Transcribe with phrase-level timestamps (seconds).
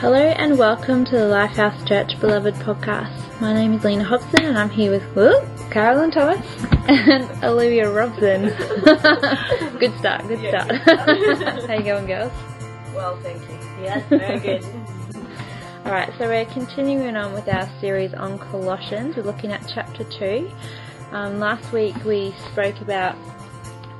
[0.00, 3.40] Hello and welcome to the Lifehouse Church Beloved podcast.
[3.40, 6.40] My name is Lena Hobson and I'm here with whoop, Carolyn Thomas
[6.88, 8.44] and Olivia Robson.
[9.78, 11.06] good start, good Yeah, start.
[11.06, 12.32] good How you going, girls?
[12.94, 13.58] Well, thank you.
[13.82, 14.64] Yes, very good.
[15.86, 19.16] Alright, so we're continuing on with our series on Colossians.
[19.16, 20.50] We're looking at chapter 2.
[21.12, 23.16] Um, last week we spoke about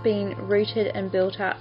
[0.02, 1.58] being rooted and built up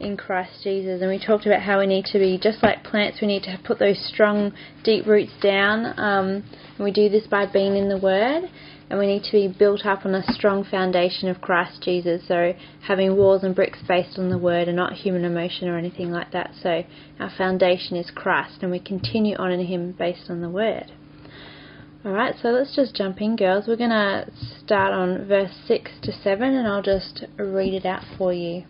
[0.00, 3.20] in Christ Jesus, and we talked about how we need to be just like plants,
[3.20, 4.52] we need to put those strong,
[4.84, 6.44] deep roots down, um,
[6.76, 8.50] and we do this by being in the Word,
[8.88, 12.52] and we need to be built up on a strong foundation of Christ Jesus, so
[12.86, 16.30] having walls and bricks based on the Word and not human emotion or anything like
[16.32, 16.50] that.
[16.62, 16.82] So
[17.18, 20.92] our foundation is Christ, and we continue on in Him based on the Word.
[22.04, 23.64] Alright, so let's just jump in, girls.
[23.66, 24.30] We're going to
[24.62, 28.64] start on verse 6 to 7, and I'll just read it out for you.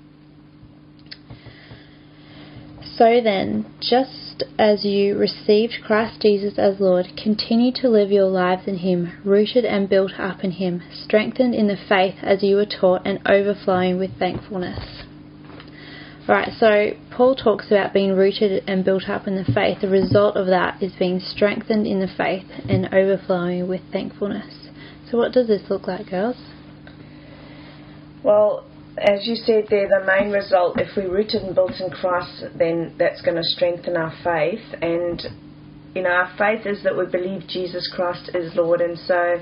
[2.97, 8.67] So then, just as you received Christ Jesus as Lord, continue to live your lives
[8.67, 12.65] in Him, rooted and built up in Him, strengthened in the faith as you were
[12.65, 15.03] taught, and overflowing with thankfulness.
[16.27, 19.83] Right, so Paul talks about being rooted and built up in the faith.
[19.83, 24.69] The result of that is being strengthened in the faith and overflowing with thankfulness.
[25.11, 26.37] So, what does this look like, girls?
[28.25, 28.66] Well,
[28.99, 32.95] as you said there, the main result, if we're rooted and built in Christ, then
[32.99, 34.65] that's going to strengthen our faith.
[34.81, 35.23] And,
[35.95, 38.81] you know, our faith is that we believe Jesus Christ is Lord.
[38.81, 39.39] And so,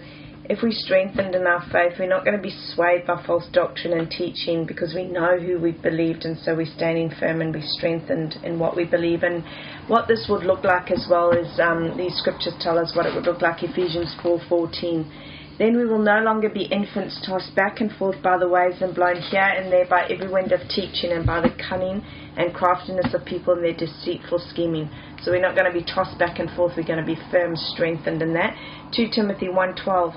[0.47, 3.97] if we're strengthened in our faith, we're not going to be swayed by false doctrine
[3.97, 6.25] and teaching because we know who we've believed.
[6.25, 9.23] And so, we're standing firm and we're strengthened in what we believe.
[9.23, 9.45] And
[9.87, 13.15] what this would look like as well is um, these scriptures tell us what it
[13.15, 15.34] would look like Ephesians 4:14.
[15.57, 18.93] Then we will no longer be infants tossed back and forth by the waves and
[18.93, 22.03] blown here and there by every wind of teaching and by the cunning
[22.37, 24.91] and craftiness of people and their deceitful scheming.
[25.23, 26.77] So we're not going to be tossed back and forth.
[26.77, 28.57] We're going to be firm, strengthened in that.
[28.95, 30.17] 2 Timothy 1:12.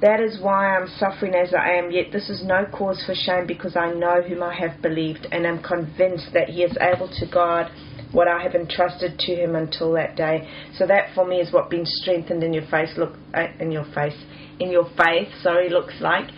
[0.00, 3.46] That is why I'm suffering as I am, yet this is no cause for shame
[3.46, 7.26] because I know whom I have believed and am convinced that he is able to
[7.26, 7.70] guard
[8.16, 10.48] what I have entrusted to him until that day.
[10.78, 13.84] So that for me is what being strengthened in your face look uh, in your
[13.94, 14.16] face
[14.58, 16.30] in your faith, sorry, looks like.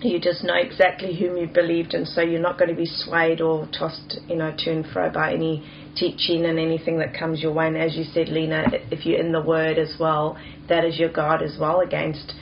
[0.00, 3.42] You just know exactly whom you believed, and so you're not going to be swayed
[3.42, 5.62] or tossed, you know, to and fro by any
[5.94, 7.66] teaching and anything that comes your way.
[7.66, 10.38] And as you said, Lena, if you're in the Word as well,
[10.70, 12.32] that is your guard as well against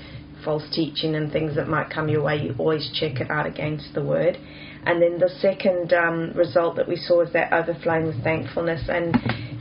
[0.44, 2.36] false teaching and things that might come your way.
[2.36, 4.38] You always check it out against the Word.
[4.86, 8.88] And then the second um, result that we saw is that overflowing with thankfulness.
[8.88, 9.14] And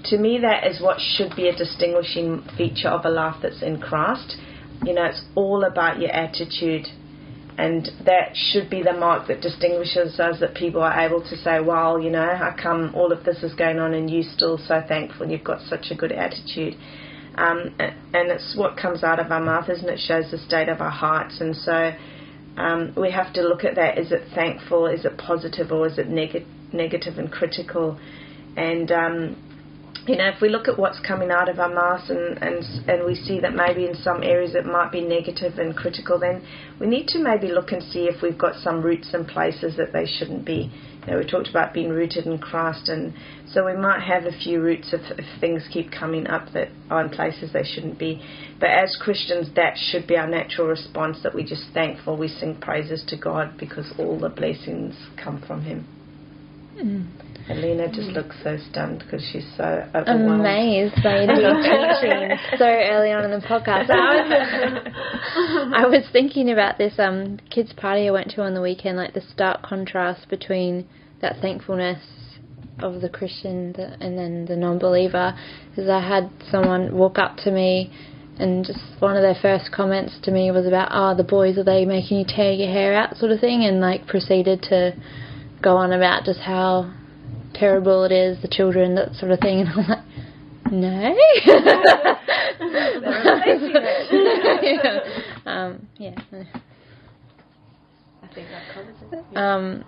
[0.06, 3.82] to me, that is what should be a distinguishing feature of a life that's in
[3.82, 4.38] Christ.
[4.84, 6.88] You know, it's all about your attitude.
[7.58, 11.60] And that should be the mark that distinguishes us that people are able to say,
[11.60, 14.82] well, you know, how come all of this is going on and you're still so
[14.88, 16.76] thankful and you've got such a good attitude?
[17.36, 19.96] Um, and it's what comes out of our mouth, isn't it?
[19.96, 21.42] It shows the state of our hearts.
[21.42, 21.92] And so
[22.60, 23.98] um, we have to look at that.
[23.98, 24.88] Is it thankful?
[24.88, 25.72] Is it positive?
[25.72, 27.98] Or is it neg- negative and critical?
[28.58, 29.38] And um,
[30.08, 33.06] you know, if we look at what's coming out of our mouths and, and and
[33.06, 36.46] we see that maybe in some areas it might be negative and critical, then
[36.80, 39.94] we need to maybe look and see if we've got some roots in places that
[39.94, 40.72] they shouldn't be.
[41.10, 43.14] Know, we talked about being rooted in Christ, and
[43.48, 47.04] so we might have a few roots if, if things keep coming up that are
[47.04, 48.22] in places they shouldn't be.
[48.60, 52.58] But as Christians, that should be our natural response that we just thankful, we sing
[52.62, 55.88] praises to God because all the blessings come from Him.
[56.82, 57.08] Mm.
[57.50, 60.42] Alina just looks so stunned because she's so overwhelmed.
[60.42, 63.90] amazed by your teaching so early on in the podcast.
[63.90, 68.62] I was, I was thinking about this um, kids' party I went to on the
[68.62, 70.88] weekend, like the stark contrast between
[71.22, 72.00] that thankfulness
[72.80, 75.36] of the Christian and then the non-believer.
[75.72, 77.92] Because I had someone walk up to me
[78.38, 81.64] and just one of their first comments to me was about, oh, the boys, are
[81.64, 83.66] they making you tear your hair out sort of thing?
[83.66, 84.94] And like proceeded to
[85.62, 86.94] go on about just how
[87.54, 90.06] terrible it is, the children, that sort of thing, and I'm like,
[90.72, 91.16] no.
[94.62, 95.00] yeah.
[95.46, 96.16] Um, yeah.
[98.22, 99.38] I think that covers it.
[99.38, 99.84] Um,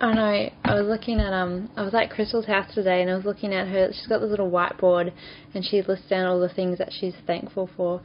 [0.00, 0.50] I know.
[0.64, 1.70] I was looking at um.
[1.76, 3.88] I was at Crystal's house today, and I was looking at her.
[3.92, 5.12] She's got this little whiteboard,
[5.54, 8.00] and she lists down all the things that she's thankful for,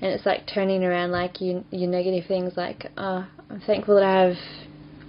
[0.00, 2.52] and it's like turning around like your your negative things.
[2.56, 4.36] Like, oh, I'm thankful that I have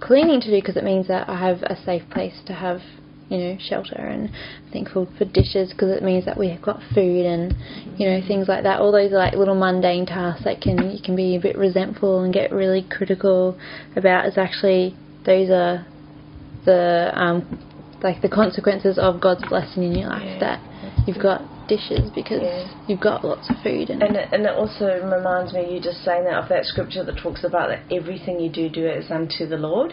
[0.00, 2.80] cleaning to do because it means that I have a safe place to have
[3.28, 4.30] you know shelter and
[4.72, 7.54] thankful for dishes because it means that we've got food and
[7.98, 8.80] you know things like that.
[8.80, 12.32] All those like little mundane tasks that can you can be a bit resentful and
[12.32, 13.58] get really critical
[13.96, 15.86] about is actually those are
[16.64, 17.60] the um
[18.02, 22.42] like the consequences of God's blessing in your life Yeah, that you've got dishes because
[22.42, 22.66] Yeah.
[22.86, 26.02] you've got lots of food and, And it, and it also reminds me, you just
[26.04, 29.10] saying that of that scripture that talks about that everything you do, do it as
[29.10, 29.92] unto the Lord.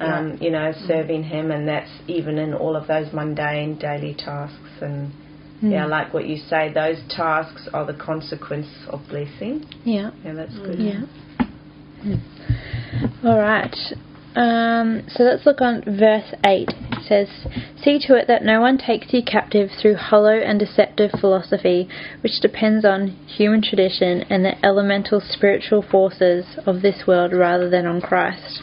[0.00, 4.80] Um, You know, serving Him, and that's even in all of those mundane daily tasks.
[4.80, 5.10] And
[5.60, 5.72] Hmm.
[5.72, 9.66] yeah, like what you say, those tasks are the consequence of blessing.
[9.84, 10.10] yeah.
[10.24, 10.78] Yeah, that's good.
[10.78, 11.02] Yeah.
[13.24, 13.76] All right.
[14.36, 16.70] Um, so let's look on verse 8.
[17.10, 17.28] Says,
[17.82, 21.88] See to it that no one takes you captive through hollow and deceptive philosophy,
[22.20, 27.84] which depends on human tradition and the elemental spiritual forces of this world rather than
[27.84, 28.62] on Christ.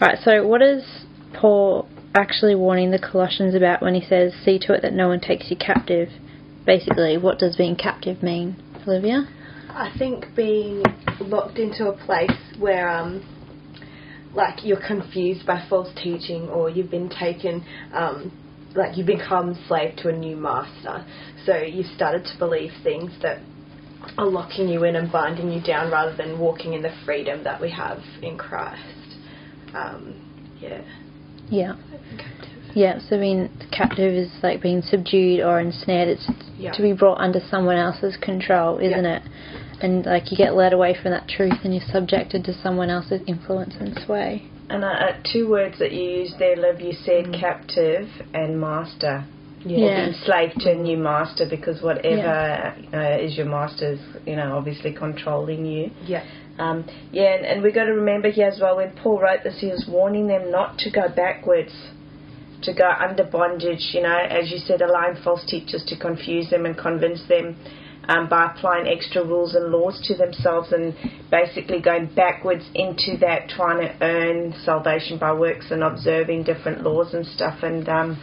[0.00, 4.72] Right, so what is Paul actually warning the Colossians about when he says, See to
[4.72, 6.08] it that no one takes you captive?
[6.64, 8.56] Basically, what does being captive mean,
[8.88, 9.28] Olivia?
[9.68, 10.82] I think being
[11.20, 13.22] locked into a place where, um,
[14.36, 18.30] like, you're confused by false teaching or you've been taken, um,
[18.74, 21.04] like, you become slave to a new master.
[21.46, 23.40] So you've started to believe things that
[24.18, 27.60] are locking you in and binding you down rather than walking in the freedom that
[27.60, 29.16] we have in Christ.
[29.74, 30.20] Um,
[30.60, 30.82] yeah.
[31.48, 31.76] Yeah.
[32.18, 32.35] Captive.
[32.76, 36.08] Yeah, so being captive is like being subdued or ensnared.
[36.08, 36.28] It's
[36.58, 36.72] Yeah.
[36.72, 39.16] to be brought under someone else's control, isn't Yeah.
[39.16, 39.22] it?
[39.80, 43.22] And like you get led away from that truth and you're subjected to someone else's
[43.26, 44.42] influence and sway.
[44.68, 49.24] And uh, uh, two words that you used there, Liv, you said captive and master.
[49.64, 50.08] Yeah.
[50.08, 54.92] enslaved to a new master because whatever uh, is your master is, you know, obviously
[54.92, 55.90] controlling you.
[56.04, 56.24] Yeah.
[56.58, 59.58] Um, yeah, and, and we've got to remember here as well, when Paul wrote this,
[59.60, 61.72] he was warning them not to go backwards,
[62.62, 66.66] to go under bondage, you know, as you said, allowing false teachers to confuse them
[66.66, 67.56] and convince them
[68.08, 70.94] um, by applying extra rules and laws to themselves and
[71.30, 77.14] basically going backwards into that, trying to earn salvation by works and observing different laws
[77.14, 77.62] and stuff.
[77.62, 78.20] And, um,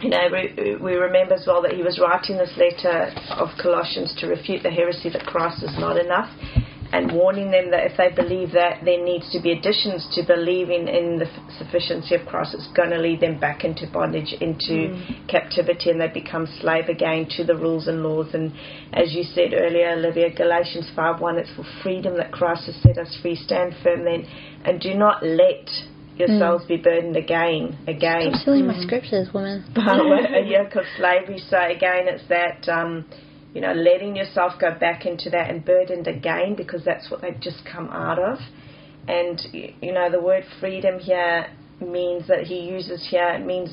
[0.00, 4.14] you know, we, we remember as well that he was writing this letter of Colossians
[4.20, 6.30] to refute the heresy that Christ is not enough
[6.92, 10.88] and warning them that if they believe that, there needs to be additions to believing
[10.88, 12.54] in the f- sufficiency of Christ.
[12.54, 15.28] It's going to lead them back into bondage, into mm.
[15.28, 18.34] captivity, and they become slave again to the rules and laws.
[18.34, 18.52] And
[18.92, 23.16] as you said earlier, Olivia, Galatians 5.1, it's for freedom that Christ has set us
[23.22, 23.36] free.
[23.36, 24.26] Stand firm then,
[24.64, 25.70] and do not let
[26.16, 26.68] yourselves mm.
[26.68, 28.82] be burdened again, again Stop stealing my mm.
[28.82, 29.64] scriptures, woman.
[29.76, 31.38] a yoke of slavery.
[31.38, 33.06] So again, it's that um,
[33.54, 37.40] you know letting yourself go back into that and burdened again because that's what they've
[37.40, 38.38] just come out of.
[39.08, 41.46] And you know the word freedom here
[41.80, 43.70] means that he uses here it means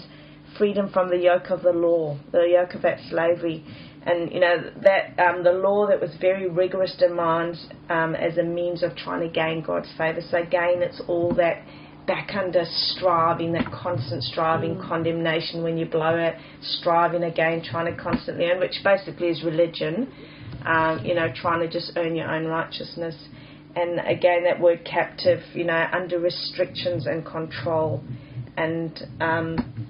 [0.57, 3.63] freedom from the yoke of the law, the yoke of that slavery.
[4.03, 8.43] And you know that um, the law that was very rigorous demands um, as a
[8.43, 10.21] means of trying to gain God's favor.
[10.21, 11.61] So again, it's all that
[12.07, 18.01] back under striving, that constant striving, condemnation when you blow it, striving again, trying to
[18.01, 20.11] constantly earn, which basically is religion,
[20.65, 23.15] um, you know, trying to just earn your own righteousness.
[23.75, 28.01] And again, that word captive, you know, under restrictions and control.
[28.55, 29.86] And um,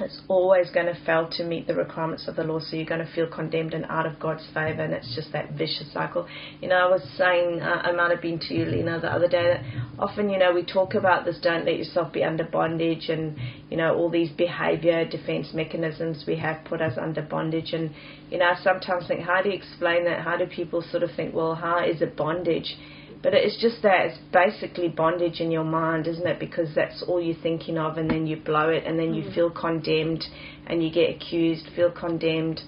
[0.00, 3.04] it's always going to fail to meet the requirements of the law, so you're going
[3.04, 6.26] to feel condemned and out of God's favour, and it's just that vicious cycle.
[6.60, 9.28] You know, I was saying, uh, I might have been to you, Lena, the other
[9.28, 9.64] day, that
[9.98, 13.36] often, you know, we talk about this don't let yourself be under bondage, and,
[13.70, 17.90] you know, all these behaviour defence mechanisms we have put us under bondage, and,
[18.30, 20.22] you know, I sometimes think, how do you explain that?
[20.22, 22.76] How do people sort of think, well, how is it bondage?
[23.22, 26.40] But it's just that it's basically bondage in your mind, isn't it?
[26.40, 29.50] Because that's all you're thinking of, and then you blow it, and then you feel
[29.50, 30.24] condemned,
[30.66, 32.62] and you get accused, feel condemned,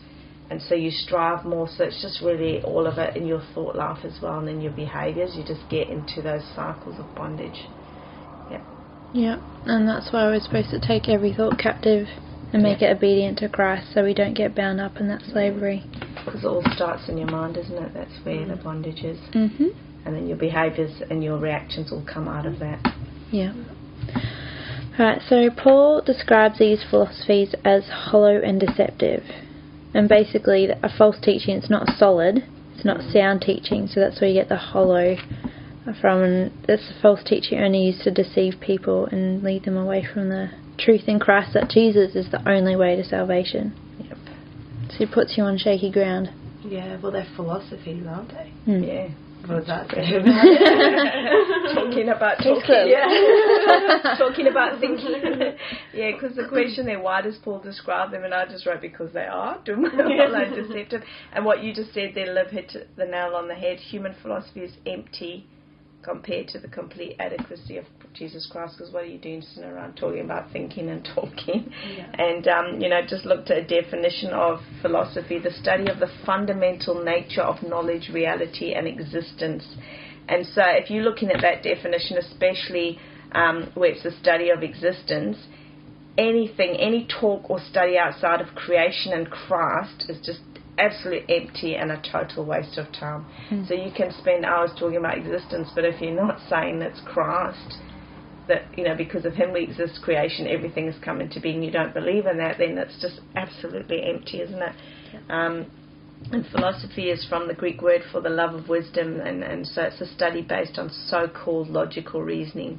[0.50, 1.68] and so you strive more.
[1.68, 4.61] So it's just really all of it in your thought life as well, and in
[4.61, 5.35] your behaviours.
[5.35, 7.68] You just get into those cycles of bondage.
[9.12, 12.06] Yeah, and that's why we're supposed to take every thought captive
[12.52, 15.85] and make it obedient to Christ so we don't get bound up in that slavery.
[16.25, 17.92] Because it all starts in your mind, isn't it?
[17.94, 19.18] That's where the bondage is.
[19.32, 19.68] hmm
[20.04, 22.94] And then your behaviours and your reactions will come out of that.
[23.30, 23.52] Yeah.
[24.99, 29.23] Right, so Paul describes these philosophies as hollow and deceptive.
[29.94, 32.44] And basically, a false teaching, it's not solid,
[32.75, 35.16] it's not sound teaching, so that's where you get the hollow
[36.00, 36.23] from.
[36.23, 40.50] And this false teaching only used to deceive people and lead them away from the
[40.78, 43.75] truth in Christ that Jesus is the only way to salvation.
[43.99, 44.18] Yep.
[44.90, 46.30] So it puts you on shaky ground.
[46.64, 48.52] Yeah, well, they're philosophies, aren't they?
[48.64, 48.82] Hmm.
[48.82, 49.09] Yeah.
[49.49, 49.89] Does that
[51.75, 54.15] talking about talking, yeah.
[54.19, 55.57] talking about thinking.
[55.93, 58.25] yeah, because the question there, why does Paul describe them?
[58.25, 61.03] And I just wrote because they are hollow and deceptive.
[61.33, 63.79] And what you just said there, Liv hit the nail on the head.
[63.79, 65.47] Human philosophy is empty
[66.03, 68.76] compared to the complete adequacy of Jesus Christ.
[68.76, 71.73] Because what are you doing sitting around talking about thinking and talking?
[71.97, 72.11] Yeah.
[72.19, 76.11] And um, you know, just looked at a definition of philosophy: the study of the
[76.25, 79.66] fundamental nature of knowledge, reality, and existence.
[80.28, 82.99] And so, if you're looking at that definition, especially
[83.33, 85.37] um, where it's the study of existence,
[86.16, 90.40] anything, any talk or study outside of creation and Christ is just
[90.78, 93.26] absolute empty and a total waste of time.
[93.50, 93.69] Mm.
[93.69, 97.78] So you can spend hours talking about existence, but if you're not saying it's Christ,
[98.49, 101.63] that you know because of Him we exist, creation, everything has come into being.
[101.63, 104.75] You don't believe in that, then it's just absolutely empty, isn't it?
[105.29, 105.71] Um,
[106.31, 109.83] and philosophy is from the Greek word for the love of wisdom, and, and so
[109.83, 112.79] it's a study based on so-called logical reasoning.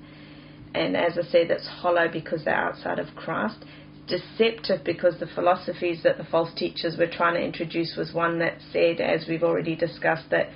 [0.73, 3.63] And as I said, it's hollow because they're outside of Christ
[4.07, 8.57] deceptive because the philosophies that the false teachers were trying to introduce was one that
[8.71, 10.49] said, as we've already discussed, that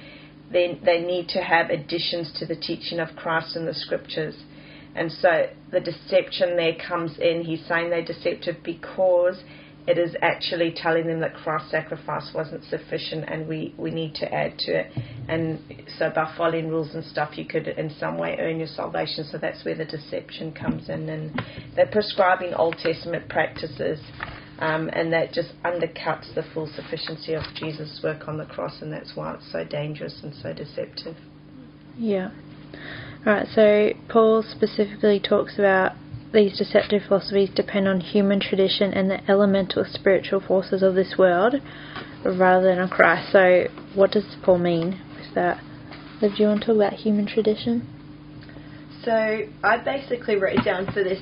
[0.52, 4.36] they, they need to have additions to the teaching of Christ and the scriptures.
[4.98, 7.44] And so the deception there comes in.
[7.44, 9.44] He's saying they're deceptive because
[9.88, 14.34] it is actually telling them that Christ's sacrifice wasn't sufficient and we, we need to
[14.34, 14.92] add to it.
[15.30, 15.60] And
[15.98, 19.24] so by following rules and stuff, you could in some way earn your salvation.
[19.32, 21.08] So that's where the deception comes in.
[21.08, 21.42] And
[21.75, 24.00] they're prescribing Old Testament practices.
[24.60, 28.92] Um, and that just undercuts the full sufficiency of Jesus' work on the cross, and
[28.92, 31.16] that's why it's so dangerous and so deceptive.
[31.96, 32.32] Yeah.
[33.27, 35.91] Right, so Paul specifically talks about
[36.31, 41.55] these deceptive philosophies depend on human tradition and the elemental spiritual forces of this world
[42.24, 43.34] rather than on Christ.
[43.34, 45.62] So, what does Paul mean with that?
[46.22, 47.86] Liv, do you want to talk about human tradition?
[49.03, 51.19] So I basically wrote down for this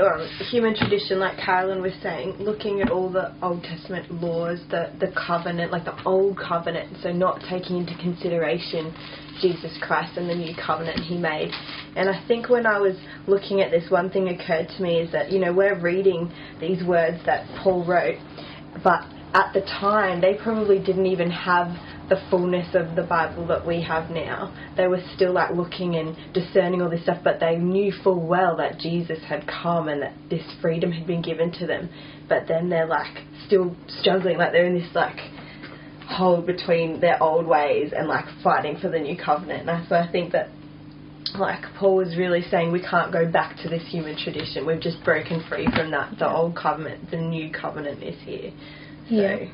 [0.00, 4.92] um, human tradition, like Carolyn was saying, looking at all the Old Testament laws, the
[5.00, 8.94] the covenant, like the old covenant, so not taking into consideration
[9.40, 11.50] Jesus Christ and the new covenant He made.
[11.96, 15.12] And I think when I was looking at this, one thing occurred to me is
[15.12, 18.18] that you know we're reading these words that Paul wrote,
[18.82, 19.02] but
[19.34, 21.68] at the time they probably didn't even have
[22.08, 24.54] the fullness of the Bible that we have now.
[24.76, 28.56] They were still like looking and discerning all this stuff, but they knew full well
[28.56, 31.90] that Jesus had come and that this freedom had been given to them.
[32.28, 35.18] But then they're like still struggling, like they're in this like
[36.08, 39.68] hole between their old ways and like fighting for the new covenant.
[39.68, 40.48] And so I think that
[41.38, 44.66] like Paul was really saying we can't go back to this human tradition.
[44.66, 46.18] We've just broken free from that.
[46.18, 48.50] The old covenant, the new covenant is here.
[49.08, 49.44] So, Yeah.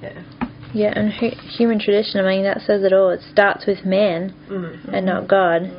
[0.00, 0.47] yeah.
[0.74, 3.10] Yeah, and hu- human tradition, I mean, that says it all.
[3.10, 4.92] It starts with man Mm.
[4.92, 5.70] and not God.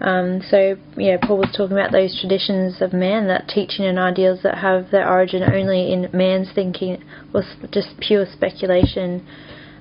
[0.00, 4.42] Um, so, yeah, Paul was talking about those traditions of man, that teaching and ideals
[4.42, 9.24] that have their origin only in man's thinking was just pure speculation.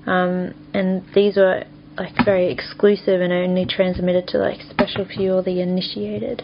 [0.06, 1.64] Um, and these were
[1.98, 6.44] like very exclusive and only transmitted to like special few or the initiated.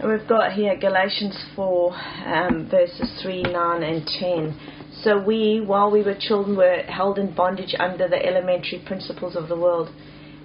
[0.00, 1.94] And we've got here Galatians 4,
[2.26, 4.54] um, verses 3, 9, and 10.
[5.02, 9.48] So we, while we were children, were held in bondage under the elementary principles of
[9.48, 9.90] the world.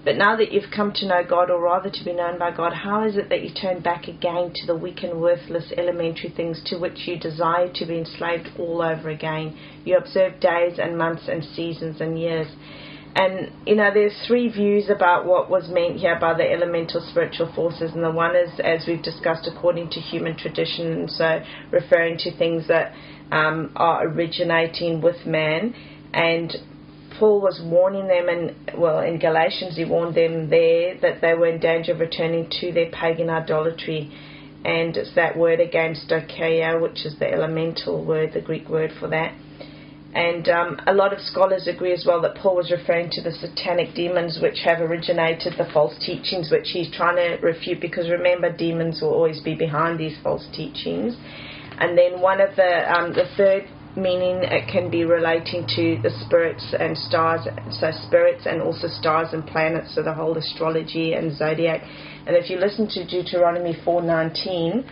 [0.06, 2.74] But now that you've come to know God, or rather to be known by God,
[2.74, 6.62] how is it that you turn back again to the weak and worthless elementary things
[6.66, 9.58] to which you desire to be enslaved all over again?
[9.86, 12.48] You observe days and months and seasons and years.
[13.16, 17.54] And you know, there's three views about what was meant here by the elemental spiritual
[17.54, 21.42] forces, and the one is, as we've discussed, according to human tradition, so
[21.72, 22.92] referring to things that
[23.34, 25.74] um, are originating with man.
[26.14, 26.56] And
[27.18, 31.48] Paul was warning them, and well, in Galatians he warned them there that they were
[31.48, 34.12] in danger of returning to their pagan idolatry.
[34.64, 39.10] And it's that word again, stoicheia, which is the elemental word, the Greek word for
[39.10, 39.34] that.
[40.16, 43.32] And um, a lot of scholars agree as well that Paul was referring to the
[43.32, 48.56] satanic demons which have originated the false teachings which he's trying to refute because remember,
[48.56, 51.18] demons will always be behind these false teachings.
[51.80, 56.10] And then one of the, um, the third meaning it can be relating to the
[56.26, 61.36] spirits and stars, so spirits and also stars and planets, so the whole astrology and
[61.36, 61.82] zodiac.
[62.26, 64.84] And if you listen to Deuteronomy 4:19,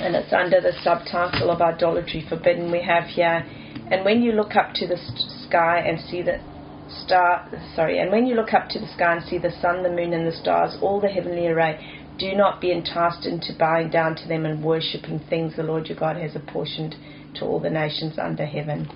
[0.00, 3.44] and it's under the subtitle of idolatry forbidden, we have here,
[3.90, 4.98] and when you look up to the
[5.46, 6.40] sky and see the
[6.88, 9.90] star, sorry, and when you look up to the sky and see the sun, the
[9.90, 11.78] moon, and the stars, all the heavenly array,
[12.18, 15.98] do not be enticed into bowing down to them and worshipping things the Lord your
[15.98, 16.96] God has apportioned
[17.34, 18.88] to all the nations under heaven.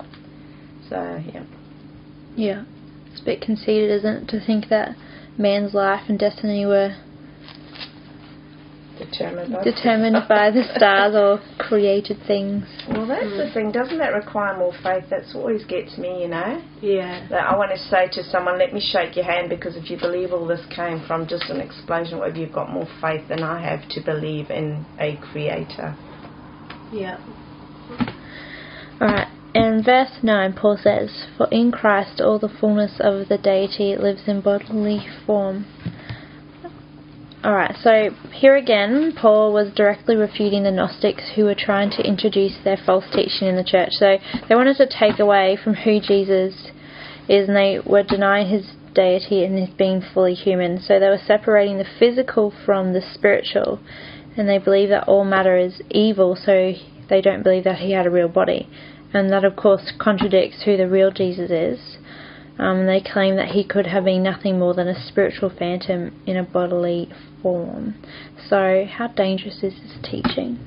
[0.89, 1.43] So, yeah.
[2.35, 2.63] Yeah.
[3.11, 4.95] It's a bit conceited, isn't it, to think that
[5.37, 6.95] man's life and destiny were
[9.01, 12.65] Determined by determined by the stars or created things.
[12.87, 13.53] Well, that's the hmm.
[13.53, 13.71] thing.
[13.71, 15.05] Doesn't that require more faith?
[15.09, 16.61] That's always gets me, you know.
[16.81, 17.27] Yeah.
[17.29, 19.97] That I want to say to someone, let me shake your hand because if you
[19.97, 23.59] believe all this came from just an explosion, whatever, you've got more faith than I
[23.61, 25.95] have to believe in a creator.
[26.91, 27.17] Yeah.
[29.01, 33.97] Alright, in verse 9, Paul says, For in Christ all the fullness of the deity
[33.97, 35.65] lives in bodily form.
[37.43, 42.55] Alright, so here again, Paul was directly refuting the Gnostics who were trying to introduce
[42.63, 43.93] their false teaching in the church.
[43.93, 46.69] So they wanted to take away from who Jesus
[47.27, 50.79] is, and they were denying his deity and his being fully human.
[50.81, 53.79] So they were separating the physical from the spiritual,
[54.37, 56.73] and they believe that all matter is evil, so
[57.09, 58.69] they don't believe that he had a real body.
[59.15, 61.97] And that, of course, contradicts who the real Jesus is.
[62.61, 66.37] Um, they claim that he could have been nothing more than a spiritual phantom in
[66.37, 67.95] a bodily form.
[68.49, 70.59] So, how dangerous is this teaching?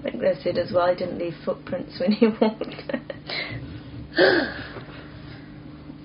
[0.00, 2.92] I think they said as well he didn't leave footprints when he walked.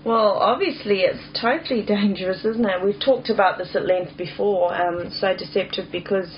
[0.06, 2.86] well, obviously it's totally dangerous, isn't it?
[2.86, 4.75] We've talked about this at length before.
[4.75, 6.38] Um, so deceptive because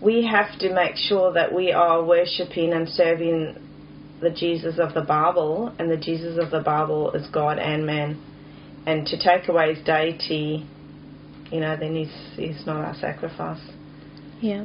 [0.00, 3.65] we have to make sure that we are worshipping and serving
[4.20, 8.20] the Jesus of the Bible, and the Jesus of the Bible is God and man.
[8.86, 10.66] And to take away his deity,
[11.50, 13.60] you know, then he's, he's not our sacrifice.
[14.40, 14.64] Yeah.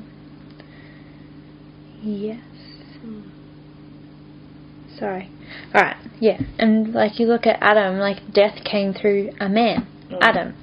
[2.02, 2.42] Yes.
[4.98, 5.30] Sorry.
[5.76, 6.40] Alright, yeah.
[6.60, 10.18] And like you look at Adam, like death came through a man, Mm.
[10.22, 10.54] Adam.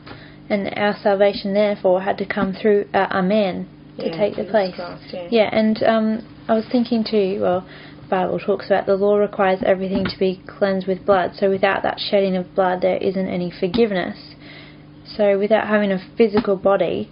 [0.50, 3.68] And our salvation therefore had to come through a, a man
[3.99, 4.75] to Yeah, take the place.
[4.75, 5.28] Christ, yeah.
[5.30, 7.66] Yeah, and um, I was thinking too, well,
[8.08, 11.32] Bible talks about the law requires everything to be cleansed with blood.
[11.34, 14.34] So without that shedding of blood, there isn't any forgiveness.
[15.04, 17.10] So without having a physical body,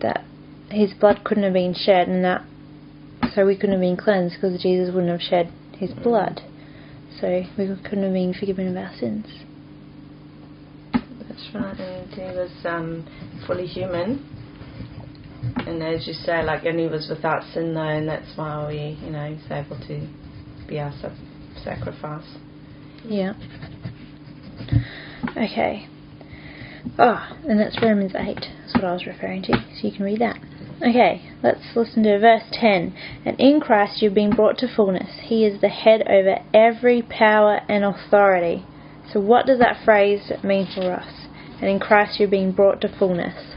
[0.00, 0.24] that
[0.70, 2.44] his blood couldn't have been shed, and that
[3.34, 6.02] so we couldn't have been cleansed because Jesus wouldn't have shed his Mm.
[6.02, 6.42] blood.
[7.20, 9.26] So we couldn't have been forgiven of our sins.
[11.28, 13.04] That's right, and he was um,
[13.46, 14.24] fully human.
[15.74, 18.96] And as you say, like, and he was without sin though, and that's why we,
[19.04, 20.08] you know, he's able to
[20.68, 21.10] be our sa-
[21.64, 22.36] sacrifice.
[23.04, 23.32] Yeah.
[25.30, 25.88] Okay.
[26.96, 28.36] Oh, and that's Romans 8.
[28.36, 29.52] That's what I was referring to.
[29.52, 30.38] So you can read that.
[30.76, 32.94] Okay, let's listen to verse 10.
[33.24, 35.10] And in Christ you've been brought to fullness.
[35.22, 38.64] He is the head over every power and authority.
[39.12, 41.26] So what does that phrase mean for us?
[41.60, 43.53] And in Christ you've been brought to fullness.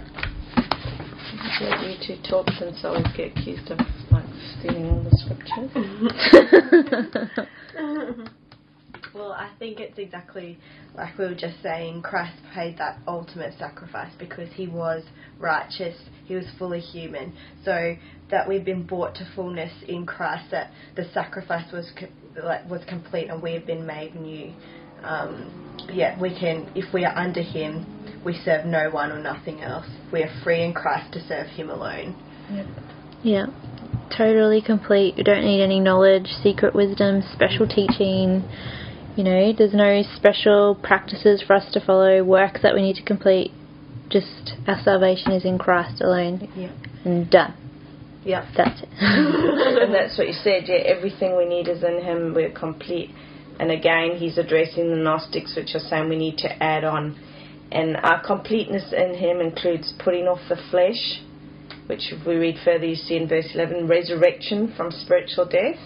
[1.60, 3.80] Let you two talk since I always get accused of
[4.12, 4.26] like
[4.60, 5.72] stealing all the scriptures.
[9.18, 10.60] Well, I think it's exactly
[10.96, 12.04] like we were just saying.
[12.04, 15.04] Christ paid that ultimate sacrifice because he was
[15.40, 15.98] righteous.
[16.26, 17.34] He was fully human.
[17.66, 17.96] So
[18.30, 20.52] that we've been brought to fullness in Christ.
[20.52, 21.92] That the sacrifice was
[22.44, 24.54] like was complete and we have been made new.
[25.02, 29.62] Um, yeah, we can if we are under Him, we serve no one or nothing
[29.62, 29.86] else.
[30.12, 32.16] We are free in Christ to serve Him alone.
[33.24, 33.48] Yeah.
[34.16, 35.18] Totally complete.
[35.18, 38.48] You don't need any knowledge, secret wisdom, special teaching.
[39.16, 43.04] You know, there's no special practices for us to follow, works that we need to
[43.04, 43.52] complete.
[44.10, 46.50] Just our salvation is in Christ alone.
[46.56, 46.72] Yeah.
[47.04, 47.54] And done.
[48.24, 48.48] Yeah.
[48.56, 48.90] That's it.
[49.00, 53.10] and that's what you said, yeah, everything we need is in him, we're complete.
[53.60, 57.18] And again, he's addressing the Gnostics, which are saying we need to add on.
[57.72, 61.22] And our completeness in him includes putting off the flesh,
[61.88, 65.80] which if we read further, you see in verse 11, resurrection from spiritual death,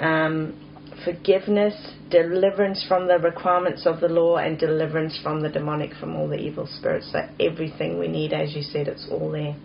[0.00, 0.58] um,
[1.04, 1.74] forgiveness,
[2.10, 6.36] deliverance from the requirements of the law, and deliverance from the demonic, from all the
[6.36, 7.10] evil spirits.
[7.12, 9.56] So everything we need, as you said, it's all there.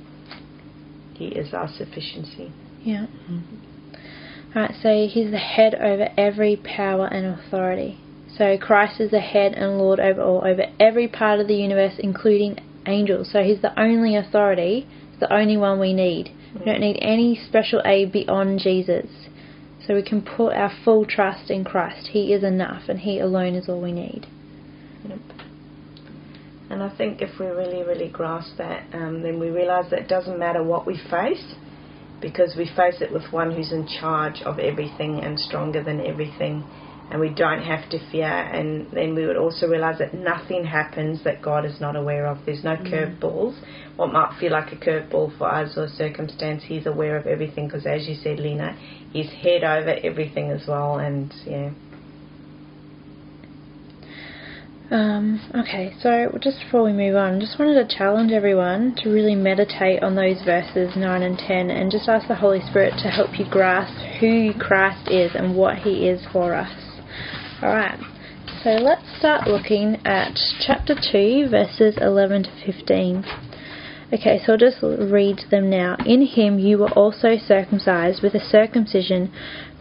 [1.13, 2.51] He is our sufficiency.
[2.83, 3.07] yeah.
[4.55, 7.99] Alright, so he's the head over every power and authority.
[8.37, 11.95] So Christ is the head and Lord over all, over every part of the universe,
[11.97, 13.29] including angels.
[13.31, 14.87] So he's the only authority,
[15.19, 16.31] the only one we need.
[16.57, 19.07] We don't need any special aid beyond Jesus.
[19.85, 22.09] So we can put our full trust in Christ.
[22.11, 24.27] He is enough, and He alone is all we need.
[25.07, 25.19] Yep.
[26.69, 30.09] And I think if we really, really grasp that, um, then we realise that it
[30.09, 31.55] doesn't matter what we face,
[32.21, 36.63] because we face it with one who's in charge of everything and stronger than everything,
[37.09, 38.27] and we don't have to fear.
[38.27, 42.39] And then we would also realise that nothing happens that God is not aware of.
[42.45, 43.57] There's no curveballs.
[43.95, 47.67] What might feel like a curveball for us or a circumstance, He's aware of everything,
[47.67, 48.77] because as you said, Lena,
[49.13, 51.71] He's head over everything as well, and yeah.
[54.89, 59.35] Um, okay, so just before we move on, just wanted to challenge everyone to really
[59.35, 63.37] meditate on those verses 9 and 10 and just ask the Holy Spirit to help
[63.37, 66.86] you grasp who Christ is and what He is for us.
[67.63, 67.99] Alright,
[68.63, 73.25] so let's start looking at chapter 2, verses 11 to 15.
[74.13, 75.97] Okay, so I'll just read them now.
[76.05, 79.33] In him you were also circumcised with a circumcision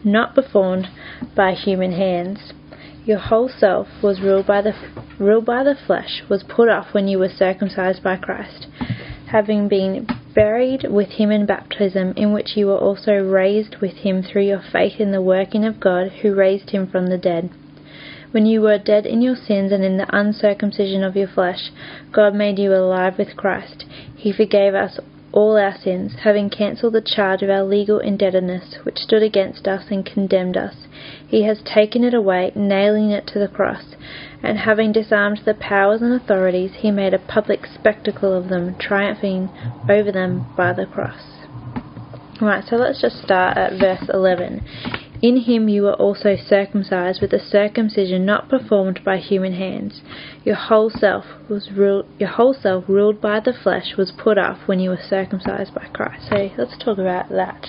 [0.03, 0.87] not performed
[1.35, 2.51] by human hands.
[3.05, 4.73] Your whole self was ruled by the
[5.19, 8.65] ruled by the flesh, was put off when you were circumcised by Christ,
[9.27, 14.23] having been buried with him in baptism, in which you were also raised with him
[14.23, 17.51] through your faith in the working of God who raised him from the dead.
[18.37, 21.71] When you were dead in your sins and in the uncircumcision of your flesh,
[22.11, 23.85] God made you alive with Christ.
[24.15, 24.99] He forgave us
[25.31, 29.85] all our sins, having cancelled the charge of our legal indebtedness which stood against us
[29.89, 30.85] and condemned us.
[31.27, 33.95] He has taken it away, nailing it to the cross,
[34.43, 39.49] and having disarmed the powers and authorities, he made a public spectacle of them, triumphing
[39.89, 41.23] over them by the cross.
[42.39, 44.63] Right, so let's just start at verse 11.
[45.21, 50.01] In him you were also circumcised with a circumcision not performed by human hands.
[50.43, 54.67] Your whole self was ruled, your whole self ruled by the flesh was put off
[54.67, 56.27] when you were circumcised by Christ.
[56.29, 57.65] So let's talk about that.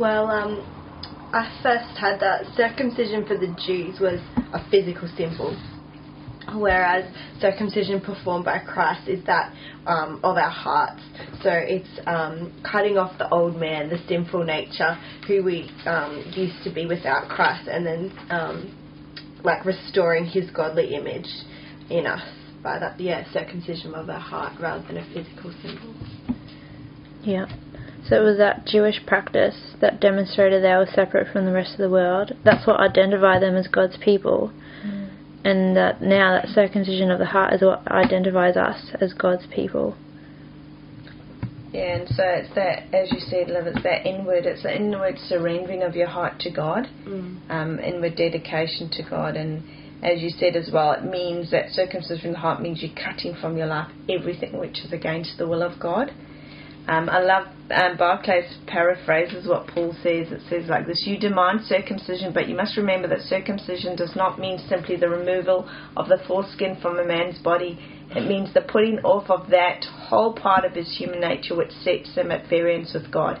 [0.00, 0.66] Well, um,
[1.32, 4.20] I first had that circumcision for the Jews was
[4.52, 5.56] a physical symbol,
[6.56, 7.04] whereas
[7.40, 9.52] circumcision performed by Christ is that
[9.86, 11.02] um, of our hearts.
[11.42, 16.62] So it's um, cutting off the old man, the sinful nature, who we um, used
[16.64, 21.28] to be without Christ, and then um, like restoring His godly image
[21.90, 22.22] in us
[22.62, 25.94] by that, yeah, circumcision of our heart rather than a physical symbol.
[27.22, 27.46] Yeah.
[28.08, 31.78] So it was that Jewish practice that demonstrated they were separate from the rest of
[31.78, 32.32] the world.
[32.44, 34.52] That's what identified them as God's people.
[35.44, 39.96] And that now that circumcision of the heart is what identifies us as God's people.
[41.72, 45.16] Yeah, and so it's that, as you said, Liv, it's that inward, it's the inward
[45.18, 47.38] surrendering of your heart to God, mm.
[47.48, 49.36] um, inward dedication to God.
[49.36, 49.62] And
[50.02, 53.34] as you said as well, it means that circumcision of the heart means you're cutting
[53.40, 56.12] from your life everything which is against the will of God.
[56.88, 60.32] Um, I love um, Barclay's paraphrases what Paul says.
[60.32, 64.40] It says like this You demand circumcision, but you must remember that circumcision does not
[64.40, 67.78] mean simply the removal of the foreskin from a man's body.
[68.10, 72.14] It means the putting off of that whole part of his human nature which sets
[72.14, 73.38] him at variance with God.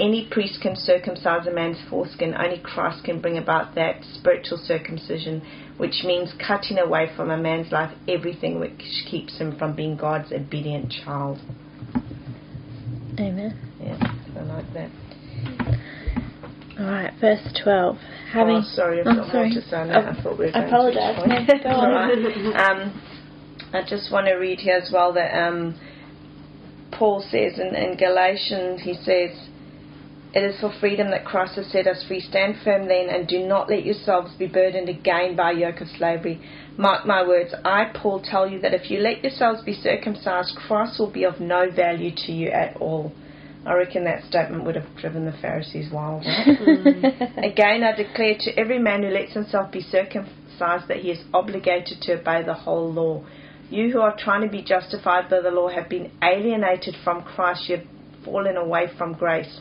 [0.00, 5.42] Any priest can circumcise a man's foreskin, only Christ can bring about that spiritual circumcision,
[5.76, 10.32] which means cutting away from a man's life everything which keeps him from being God's
[10.32, 11.40] obedient child.
[13.20, 13.58] Amen.
[13.80, 13.98] Yeah,
[14.36, 14.90] I like that.
[16.78, 17.96] All right, verse 12.
[18.32, 19.50] Having, oh, sorry, I've oh, got sorry.
[19.50, 19.90] more to say that.
[19.90, 21.18] I, I thought we were I apologise.
[21.26, 21.92] No, go on.
[21.92, 22.70] right.
[22.70, 23.02] um,
[23.72, 25.74] I just want to read here as well that um,
[26.92, 29.48] Paul says in, in Galatians, he says,
[30.32, 32.20] It is for freedom that Christ has set us free.
[32.20, 35.88] Stand firm then and do not let yourselves be burdened again by a yoke of
[35.88, 36.40] slavery.
[36.78, 41.00] Mark my words, I, Paul, tell you that if you let yourselves be circumcised, Christ
[41.00, 43.12] will be of no value to you at all.
[43.66, 46.22] I reckon that statement would have driven the Pharisees wild.
[46.58, 47.44] Mm.
[47.44, 52.00] Again, I declare to every man who lets himself be circumcised that he is obligated
[52.02, 53.24] to obey the whole law.
[53.70, 57.68] You who are trying to be justified by the law have been alienated from Christ.
[57.68, 57.86] You have
[58.24, 59.60] fallen away from grace.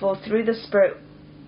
[0.00, 0.98] For through the Spirit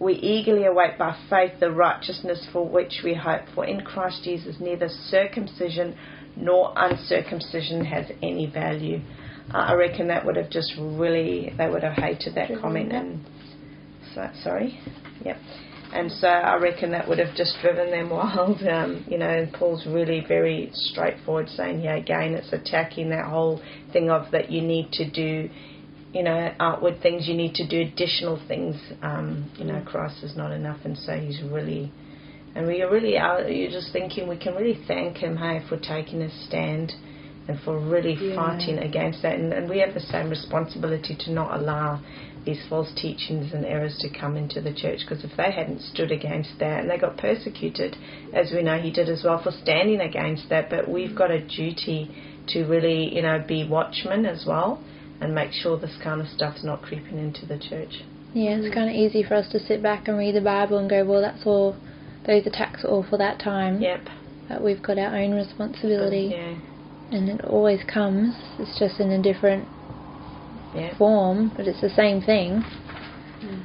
[0.00, 3.42] we eagerly await by faith the righteousness for which we hope.
[3.54, 5.96] For in Christ Jesus neither circumcision
[6.36, 9.00] nor uncircumcision has any value.
[9.52, 12.92] Uh, I reckon that would have just really, they would have hated that comment.
[12.92, 13.24] And
[14.14, 14.78] so, sorry,
[15.24, 15.38] yep.
[15.92, 18.62] And so I reckon that would have just driven them wild.
[18.62, 23.60] Um, you know, Paul's really very straightforward, saying, yeah, again, it's attacking that whole
[23.92, 25.48] thing of that you need to do
[26.12, 27.28] you know, outward things.
[27.28, 28.76] You need to do additional things.
[29.02, 29.82] Um, you know.
[29.86, 31.92] Christ is not enough, and so He's really,
[32.54, 33.52] and we are really out.
[33.52, 36.92] You're just thinking we can really thank Him, hey, for taking a stand
[37.48, 38.36] and for really yeah.
[38.36, 39.34] fighting against that.
[39.34, 42.00] And, and we have the same responsibility to not allow
[42.44, 46.12] these false teachings and errors to come into the church because if they hadn't stood
[46.12, 47.96] against that and they got persecuted,
[48.34, 51.40] as we know he did as well for standing against that, but we've got a
[51.40, 52.10] duty
[52.48, 54.82] to really, you know, be watchmen as well
[55.20, 58.02] and make sure this kind of stuff's not creeping into the church.
[58.34, 60.88] Yeah, it's kind of easy for us to sit back and read the Bible and
[60.88, 61.76] go, well, that's all,
[62.26, 63.80] those attacks are all for that time.
[63.80, 64.00] Yep.
[64.48, 66.30] But we've got our own responsibility.
[66.32, 66.58] Yeah.
[67.10, 69.66] And it always comes, it's just in a different
[70.74, 70.96] yeah.
[70.98, 72.62] form, but it's the same thing.
[73.40, 73.64] Mm.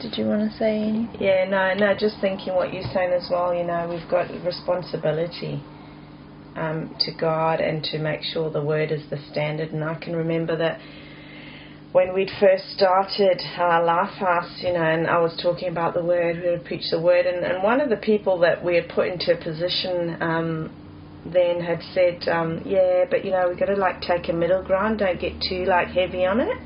[0.00, 1.20] did you want to say anything?
[1.20, 5.62] Yeah, no, no, just thinking what you're saying as well, you know, we've got responsibility
[6.56, 9.72] um, to God and to make sure the Word is the standard.
[9.72, 10.80] And I can remember that
[11.92, 16.04] when we'd first started our Life House, you know, and I was talking about the
[16.04, 18.88] Word, we would preach the Word, and, and one of the people that we had
[18.88, 20.70] put into a position um,
[21.32, 24.62] then had said, um, yeah, but you know, we've got to like take a middle
[24.62, 26.58] ground, don't get too like heavy on it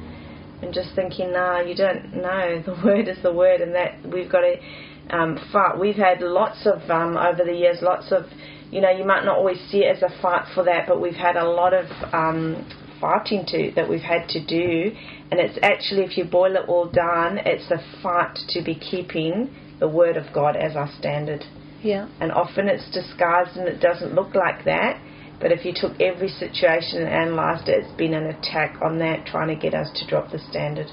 [0.62, 2.62] and just thinking, nah, you don't know.
[2.66, 5.78] The word is the word, and that we've got to um, fight.
[5.78, 8.24] We've had lots of um, over the years, lots of,
[8.72, 11.14] you know, you might not always see it as a fight for that, but we've
[11.14, 12.68] had a lot of um,
[13.00, 14.90] fighting to that we've had to do,
[15.30, 19.54] and it's actually, if you boil it all down, it's a fight to be keeping
[19.78, 21.44] the word of God as our standard.
[21.82, 22.08] Yeah.
[22.20, 25.00] And often it's disguised and it doesn't look like that
[25.42, 29.26] but if you took every situation and analysed it, it's been an attack on that,
[29.26, 30.86] trying to get us to drop the standard.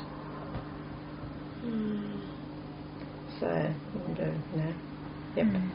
[1.63, 2.20] Mm.
[3.39, 4.74] So, we'll do, you know,
[5.36, 5.46] yep.
[5.46, 5.70] Mm.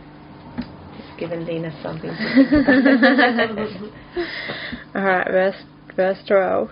[1.27, 2.11] Giving Lena something
[4.95, 5.63] All right, verse
[5.97, 6.69] verse twelve.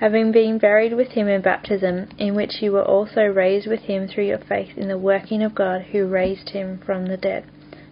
[0.00, 4.08] Having been buried with him in baptism, in which you were also raised with him
[4.08, 7.44] through your faith in the working of God who raised him from the dead.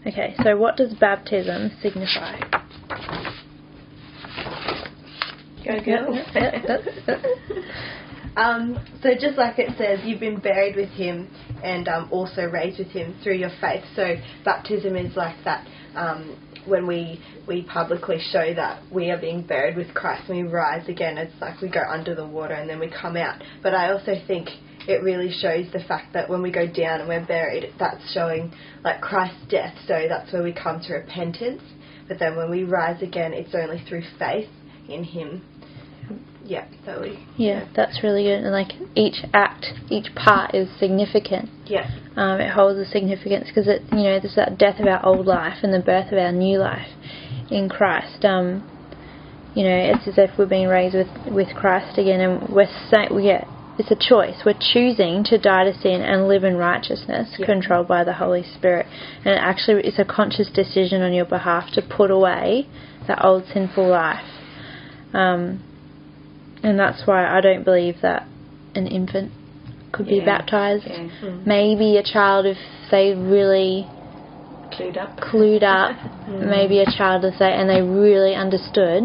[0.07, 2.41] Okay, so what does baptism signify?
[5.63, 6.25] Go, girl.
[8.37, 11.31] um, so just like it says, you've been buried with him
[11.65, 13.85] and um, also raised with him through your faith.
[13.95, 15.67] So baptism is like that.
[15.95, 20.53] Um, when we we publicly show that we are being buried with Christ and we
[20.53, 23.43] rise again, it's like we go under the water and then we come out.
[23.63, 24.49] But I also think
[24.89, 28.53] it really shows the fact that when we go down and we're buried, that's showing
[28.85, 29.75] like Christ's death.
[29.87, 31.63] So that's where we come to repentance.
[32.09, 34.49] But then when we rise again, it's only through faith
[34.89, 35.43] in Him.
[36.47, 36.67] Yeah,
[37.01, 37.27] we.
[37.37, 38.45] Yeah, that's really good.
[38.45, 41.51] And like each act, each part is significant.
[41.67, 41.91] Yeah.
[42.17, 45.27] Um, it holds a significance because it, you know, there's that death of our old
[45.27, 46.89] life and the birth of our new life
[47.51, 48.25] in Christ.
[48.25, 48.63] Um,
[49.55, 53.09] you know, it's as if we're being raised with with Christ again, and we're saying
[53.15, 54.43] we get it's a choice.
[54.45, 57.47] We're choosing to die to sin and live in righteousness, Yeah.
[57.47, 58.87] controlled by the Holy Spirit.
[59.25, 62.69] And it actually it's a conscious decision on your behalf to put away
[63.07, 64.25] that old sinful life.
[65.13, 65.63] Um,
[66.67, 68.27] and that's why I don't believe that
[68.75, 69.31] an infant
[69.93, 70.85] could be baptized.
[70.85, 71.09] Yeah.
[71.21, 71.49] Hmm.
[71.49, 72.59] Maybe a child if
[72.91, 73.87] they really
[74.73, 75.17] Clued up.
[75.19, 75.95] clued up,
[76.29, 79.05] maybe a child if they and they really understood.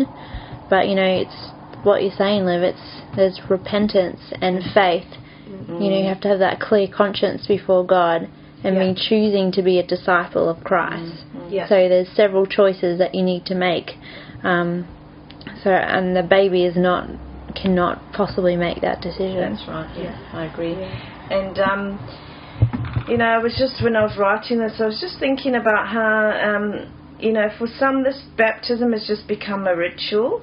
[0.72, 1.52] But you know, it's
[1.86, 2.64] what you're saying, Liv.
[2.64, 4.74] It's there's repentance and mm-hmm.
[4.74, 5.18] faith.
[5.46, 6.08] You know, you mm-hmm.
[6.10, 8.28] have to have that clear conscience before God
[8.64, 8.92] and Yeah.
[8.92, 11.26] be choosing to be a disciple of Christ.
[11.36, 11.54] Mm-hmm.
[11.54, 11.70] Yeah.
[11.70, 13.92] So there's several choices that you need to make.
[14.44, 14.88] Um,
[15.64, 17.08] so and the baby is not
[17.56, 19.56] cannot possibly make that decision.
[19.56, 19.98] That's right.
[19.98, 20.74] Yeah, I agree.
[20.74, 25.20] And um, you know, I was just when I was writing this, I was just
[25.20, 30.42] thinking about how um, you know, for some, this baptism has just become a ritual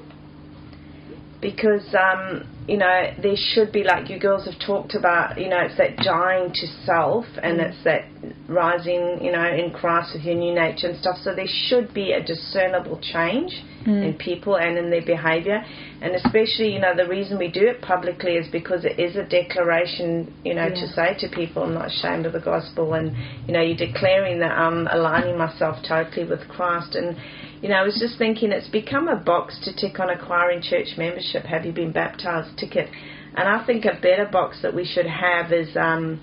[1.40, 5.40] because um, you know there should be like you girls have talked about.
[5.40, 7.68] You know, it's that dying to self and mm.
[7.68, 8.04] it's that
[8.46, 11.16] rising, you know, in Christ with your new nature and stuff.
[11.22, 13.52] So there should be a discernible change
[13.87, 14.04] mm.
[14.04, 15.64] in people and in their behaviour,
[16.02, 19.24] and especially you know the reason we do it publicly is because it is a
[19.24, 23.54] declaration, you know, to say to people, I'm not ashamed of the gospel, and you
[23.54, 27.16] know, you're declaring that I'm aligning myself totally with Christ, and
[27.62, 30.96] you know, I was just thinking it's become a box to tick on acquiring church
[30.96, 31.44] membership.
[31.44, 32.58] Have you been baptized?
[32.59, 32.90] Ticket,
[33.37, 36.21] and I think a better box that we should have is um,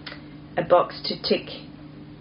[0.58, 1.50] a box to tick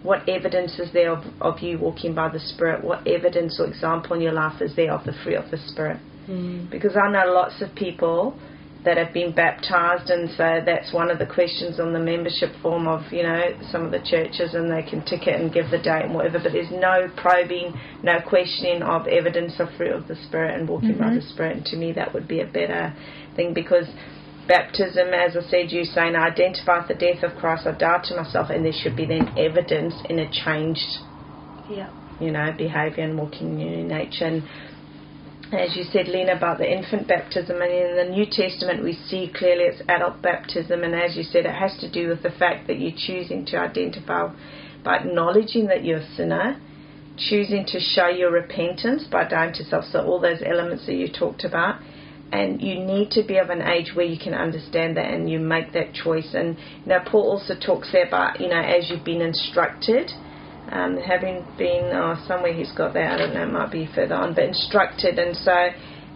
[0.05, 2.83] what evidence is there of, of you walking by the Spirit?
[2.83, 5.99] What evidence or example in your life is there of the fruit of the Spirit?
[6.69, 8.39] Because I know lots of people
[8.85, 12.87] that have been baptized, and so that's one of the questions on the membership form
[12.87, 15.77] of you know some of the churches, and they can tick it and give the
[15.77, 16.39] date and whatever.
[16.39, 20.97] But there's no probing, no questioning of evidence of fruit of the Spirit and walking
[20.97, 21.33] by the mm-hmm.
[21.33, 21.57] Spirit.
[21.57, 22.95] And to me, that would be a better
[23.35, 23.87] thing because
[24.47, 28.15] baptism, as I said, you saying, I identify the death of Christ, I die to
[28.15, 30.99] myself, and there should be then evidence in a changed,
[31.69, 31.89] Yeah.
[32.19, 34.25] you know, behaviour and walking in nature.
[34.25, 34.43] And
[35.51, 39.31] as you said, Lena, about the infant baptism, and in the New Testament we see
[39.33, 42.67] clearly it's adult baptism, and as you said, it has to do with the fact
[42.67, 44.31] that you're choosing to identify
[44.83, 46.59] by acknowledging that you're a sinner,
[47.17, 51.07] choosing to show your repentance by dying to self, so all those elements that you
[51.11, 51.79] talked about.
[52.31, 55.39] And you need to be of an age where you can understand that and you
[55.39, 56.33] make that choice.
[56.33, 60.11] And you Paul also talks there about you know as you've been instructed,
[60.71, 64.15] um, having been oh, somewhere he's got that I don't know, it might be further
[64.15, 65.19] on, but instructed.
[65.19, 65.69] And so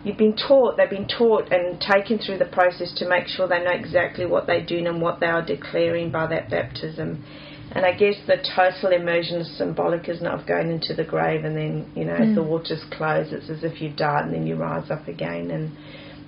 [0.03, 3.63] you've been taught, they've been taught and taken through the process to make sure they
[3.63, 7.23] know exactly what they're doing and what they are declaring by that baptism.
[7.71, 11.45] And I guess the total immersion is symbolic, isn't it, of going into the grave
[11.45, 12.29] and then, you know, mm.
[12.29, 15.51] as the waters close, it's as if you've died and then you rise up again.
[15.51, 15.77] And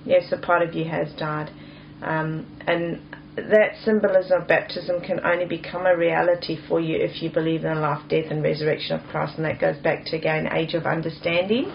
[0.04, 1.50] yes, a part of you has died.
[2.00, 3.00] Um, and
[3.36, 7.74] that symbolism of baptism can only become a reality for you if you believe in
[7.74, 9.34] the life, death, and resurrection of Christ.
[9.36, 11.72] And that goes back to, again, age of understanding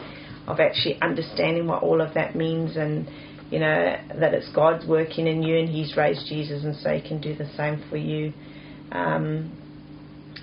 [0.48, 3.08] of actually understanding what all of that means and
[3.52, 7.08] you know that it's God's working in you and He's raised Jesus and so He
[7.08, 8.34] can do the same for you.
[8.92, 9.52] Um,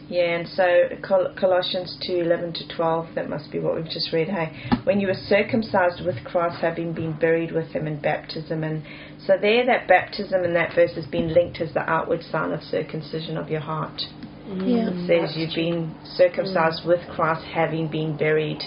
[0.09, 4.12] yeah, and so Col- Colossians 2 11 to 12, that must be what we've just
[4.12, 4.29] read.
[4.29, 4.53] Hey,
[4.85, 8.64] when you were circumcised with Christ, having been buried with Him in baptism.
[8.64, 8.83] And
[9.27, 12.62] so, there, that baptism in that verse has been linked as the outward sign of
[12.62, 14.03] circumcision of your heart.
[14.47, 14.90] Yeah.
[14.93, 16.88] It says you've been circumcised mm.
[16.88, 18.62] with Christ, having been buried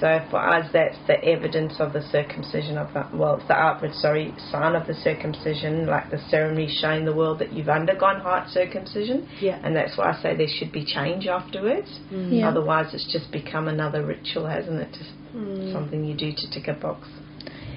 [0.00, 3.92] so for us, that's the evidence of the circumcision of the, well, it's the outward,
[3.94, 8.48] sorry, sign of the circumcision, like the ceremony showing the world that you've undergone heart
[8.48, 9.28] circumcision.
[9.40, 9.60] Yeah.
[9.62, 12.00] And that's why I say there should be change afterwards.
[12.12, 12.40] Mm.
[12.40, 12.48] Yeah.
[12.48, 14.92] Otherwise, it's just become another ritual, hasn't it?
[14.92, 15.72] Just mm.
[15.72, 17.08] something you do to tick a box.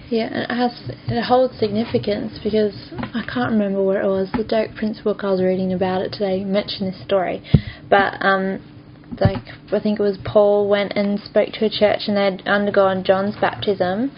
[0.10, 0.72] Yeah, and it has
[1.08, 4.30] it holds significance because I can't remember where it was.
[4.32, 7.44] The Derek Prince book I was reading about it today mentioned this story,
[7.90, 8.62] but um,
[9.20, 13.04] like I think it was Paul went and spoke to a church and they'd undergone
[13.04, 14.12] John's baptism,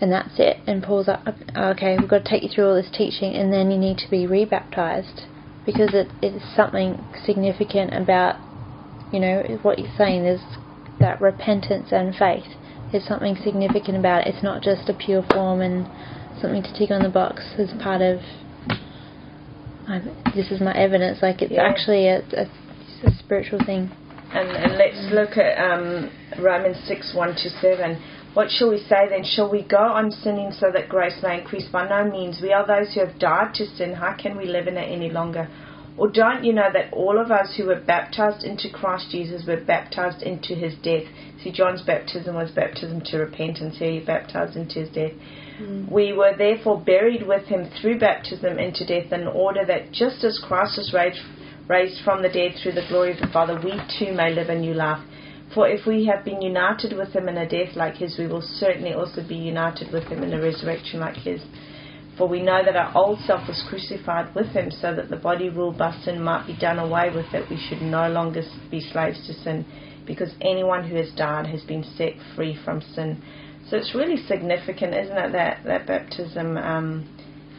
[0.00, 0.58] and that's it.
[0.66, 1.20] And Paul's like,
[1.56, 4.10] okay, we've got to take you through all this teaching, and then you need to
[4.10, 5.22] be rebaptized
[5.64, 8.36] because it, it is something significant about,
[9.12, 10.24] you know, what you're saying.
[10.24, 10.40] There's
[10.98, 12.56] that repentance and faith.
[12.92, 14.34] There's something significant about it.
[14.34, 15.86] It's not just a pure form and
[16.40, 18.20] something to tick on the box as part of.
[20.34, 21.18] this is my evidence.
[21.22, 21.62] Like it's yeah.
[21.62, 22.46] actually a, a,
[23.06, 23.90] a spiritual thing.
[24.32, 28.02] And, and let's look at um, Romans 6 1 to 7.
[28.32, 29.24] What shall we say then?
[29.24, 31.66] Shall we go on sinning so that grace may increase?
[31.68, 32.38] By no means.
[32.40, 33.94] We are those who have died to sin.
[33.94, 35.48] How can we live in it any longer?
[35.96, 39.60] Or don't you know that all of us who were baptized into Christ Jesus were
[39.60, 41.02] baptized into his death?
[41.42, 43.78] See, John's baptism was baptism to repentance.
[43.78, 45.12] Here he baptized into his death.
[45.60, 45.90] Mm.
[45.90, 50.38] We were therefore buried with him through baptism into death in order that just as
[50.38, 51.18] Christ was raised
[51.70, 54.58] raised from the dead through the glory of the Father, we too may live a
[54.58, 55.00] new life.
[55.54, 58.42] For if we have been united with him in a death like his, we will
[58.42, 61.40] certainly also be united with him in a resurrection like his.
[62.18, 65.48] For we know that our old self was crucified with him, so that the body
[65.48, 69.24] ruled by sin might be done away with, that we should no longer be slaves
[69.28, 69.64] to sin,
[70.08, 73.22] because anyone who has died has been set free from sin.
[73.68, 77.08] So it's really significant, isn't it, that, that baptism um,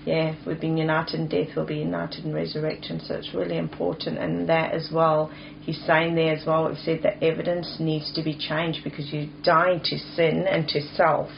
[0.05, 2.99] yeah, we've been united in death, we'll be united in resurrection.
[3.05, 4.17] So it's really important.
[4.17, 8.23] And that as well, he's saying there as well, it said that evidence needs to
[8.23, 11.29] be changed because you're dying to sin and to self.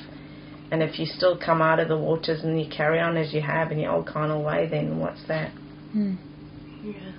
[0.71, 3.41] And if you still come out of the waters and you carry on as you
[3.41, 5.51] have in your old carnal way, then what's that?
[5.95, 6.17] Mm.
[6.83, 7.11] Yeah.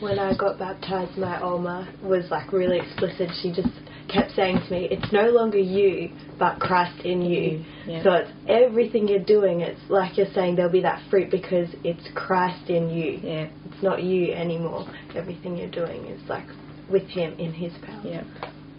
[0.00, 3.30] When I got baptized, my Oma was like really explicit.
[3.42, 3.68] She just
[4.12, 8.02] kept saying to me, "It's no longer you, but Christ in you." Yeah.
[8.02, 9.60] So it's everything you're doing.
[9.60, 13.20] It's like you're saying there'll be that fruit because it's Christ in you.
[13.22, 13.48] Yeah.
[13.66, 14.86] It's not you anymore.
[15.14, 16.46] Everything you're doing is like
[16.90, 18.02] with Him in His power.
[18.04, 18.24] Yeah.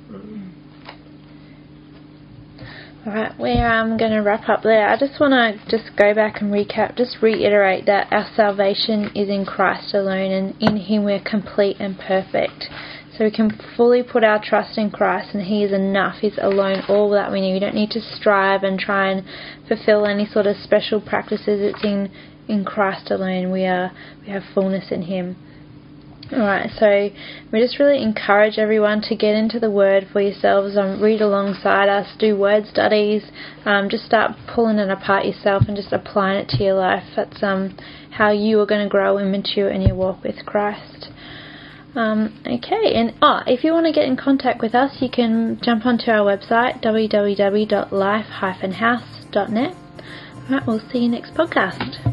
[0.09, 0.51] Mm.
[3.05, 4.87] Alright, we're um, going to wrap up there.
[4.87, 9.27] I just want to just go back and recap, just reiterate that our salvation is
[9.27, 12.69] in Christ alone and in Him we're complete and perfect.
[13.21, 16.21] So we can fully put our trust in Christ and He is enough.
[16.21, 17.53] He's alone all that we need.
[17.53, 19.23] We don't need to strive and try and
[19.67, 21.61] fulfill any sort of special practices.
[21.61, 22.09] It's in,
[22.47, 23.51] in Christ alone.
[23.51, 23.91] We are
[24.25, 25.35] we have fullness in Him.
[26.33, 27.09] Alright, so
[27.51, 31.89] we just really encourage everyone to get into the Word for yourselves, um, read alongside
[31.89, 33.29] us, do word studies,
[33.65, 37.03] um, just start pulling it apart yourself and just applying it to your life.
[37.15, 37.77] That's um,
[38.09, 41.09] how you are going to grow and mature in your walk with Christ.
[41.95, 45.59] Um, okay, and oh, if you want to get in contact with us, you can
[45.61, 49.75] jump onto our website www.life-house.net.
[50.49, 52.10] Alright, we'll see you next podcast.